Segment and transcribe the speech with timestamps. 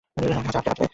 [0.17, 0.87] আমাকে খাঁচায় আটকে রাখলে।